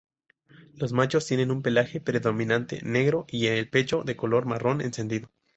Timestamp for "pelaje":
1.61-2.01